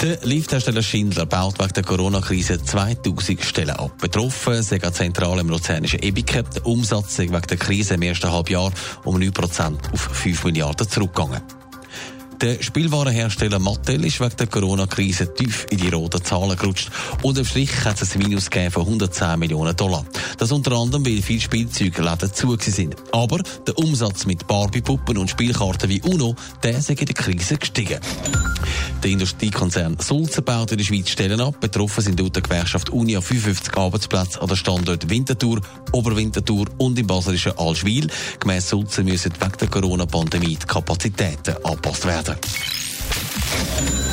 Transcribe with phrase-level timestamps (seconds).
[0.00, 3.98] Der Lifthersteller Schindler baut wegen der Corona-Krise 2000 Stellen ab.
[4.00, 6.42] Betroffen sind die Zentrale im luzernischen Ebike.
[6.42, 8.72] Der Umsatz ist wegen der Krise im ersten Halbjahr
[9.04, 11.42] um 9% auf 5 Milliarden zurückgegangen.
[12.40, 16.90] Der Spielwarenhersteller Mattel ist wegen der Corona-Krise tief in die roten Zahlen gerutscht.
[17.22, 20.06] Unterm Strich hat es ein Minus von 110 Millionen Dollar.
[20.38, 22.96] Das unter anderem, weil viele Spielzeugläden zu sind.
[23.12, 28.00] Aber der Umsatz mit Barbie-Puppen und Spielkarten wie UNO, der ist in der Krise gestiegen.
[29.02, 31.60] Der Industriekonzern Sulzer baut in der Schweiz Stellen ab.
[31.60, 35.60] Betroffen sind laut der Gewerkschaft Unia 55 Arbeitsplätze an der Standort Winterthur,
[35.92, 38.08] Oberwinterthur und im baselischen Alschwil.
[38.38, 42.36] Gemäss Sulzer müssen wegen der Corona-Pandemie die Kapazitäten angepasst werden.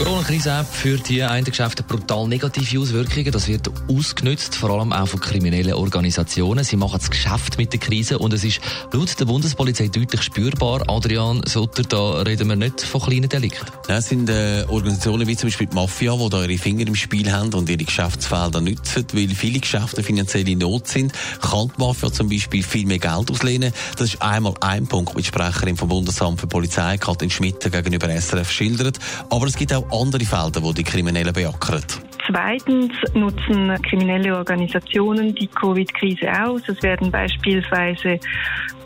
[0.00, 3.32] Die Corona-Krise führt hier in den Geschäften brutal negative Auswirkungen.
[3.32, 6.64] Das wird ausgenutzt, vor allem auch von kriminellen Organisationen.
[6.64, 8.62] Sie machen das Geschäft mit der Krise und es ist
[8.94, 10.88] laut der Bundespolizei deutlich spürbar.
[10.88, 13.66] Adrian Sutter, da reden wir nicht von kleinen Delikten.
[13.88, 17.30] Es sind äh, Organisationen wie zum Beispiel die Mafia, die da ihre Finger im Spiel
[17.30, 21.12] haben und ihre Geschäftsfelder nutzen, weil viele Geschäfte finanziell in Not sind.
[21.42, 23.74] Kann die Mafia zum Beispiel viel mehr Geld auslehnen.
[23.98, 28.08] Das ist einmal ein Punkt, wie die Sprecherin vom Bundesamt für Polizei, Katrin Schmidt, gegenüber
[28.08, 28.98] SRF schildert.
[29.28, 31.84] Aber es gibt auch andere Felder, wo die Kriminellen beackern.
[32.30, 36.62] Zweitens nutzen kriminelle Organisationen die Covid-Krise aus.
[36.68, 38.20] Es werden beispielsweise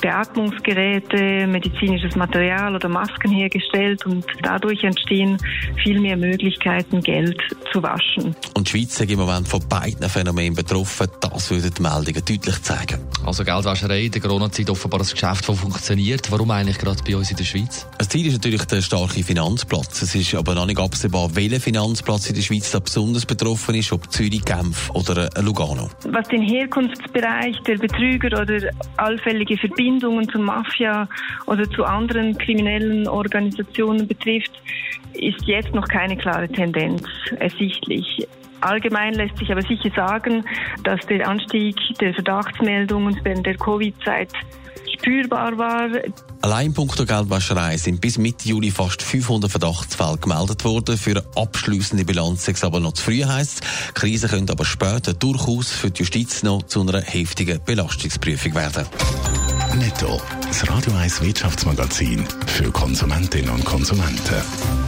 [0.00, 5.38] Beatmungsgeräte, medizinisches Material oder Masken hergestellt und dadurch entstehen
[5.82, 7.40] viel mehr Möglichkeiten, Geld
[7.72, 8.34] zu waschen.
[8.54, 11.08] Und die Schweiz ist im Moment von beiden Phänomenen betroffen.
[11.20, 13.00] Das würden die Meldungen deutlich zeigen.
[13.24, 16.30] Also Geldwäscherei in der Corona-Zeit offenbar ein Geschäft, das funktioniert.
[16.30, 17.86] Warum eigentlich gerade bei uns in der Schweiz?
[17.98, 20.02] Das Ziel ist natürlich der starke Finanzplatz.
[20.02, 23.92] Es ist aber noch nicht absehbar, welcher Finanzplatz in der Schweiz da besonders betroffen ist,
[23.92, 25.88] ob Zürich, Genf oder Lugano.
[26.08, 31.08] Was den Herkunftsbereich der Betrüger oder allfällige Verbindungen zur Mafia
[31.46, 34.50] oder zu anderen kriminellen Organisationen betrifft,
[35.14, 37.02] ist jetzt noch keine klare Tendenz
[37.38, 38.26] ersichtlich.
[38.60, 40.44] Allgemein lässt sich aber sicher sagen,
[40.84, 44.32] dass der Anstieg der Verdachtsmeldungen während der Covid-Zeit
[44.98, 45.88] spürbar war.
[46.42, 50.96] Allein in puncto Geldwäscherei sind bis Mitte Juli fast 500 Verdachtsfälle gemeldet worden.
[50.96, 55.14] Für eine abschliessende Bilanz ist aber noch zu früh, heisst Die Krise könnte aber später
[55.14, 58.86] durchaus für die Justiz noch zu einer heftigen Belastungsprüfung werden.
[59.76, 60.20] Netto.
[60.46, 64.87] Das Radio 1 Wirtschaftsmagazin für Konsumentinnen und Konsumenten.